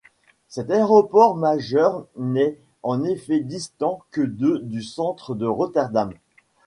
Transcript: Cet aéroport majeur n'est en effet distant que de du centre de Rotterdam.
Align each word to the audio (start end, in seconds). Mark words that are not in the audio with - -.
Cet 0.47 0.71
aéroport 0.71 1.35
majeur 1.35 2.07
n'est 2.17 2.57
en 2.81 3.03
effet 3.03 3.39
distant 3.39 3.99
que 4.09 4.21
de 4.21 4.57
du 4.57 4.81
centre 4.81 5.35
de 5.35 5.45
Rotterdam. 5.45 6.11